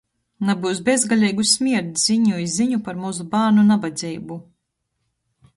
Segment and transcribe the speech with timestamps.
[0.49, 4.43] Nabyus bezgaleigu smierts ziņu i ziņu par mozu bārnu nabadzeibu.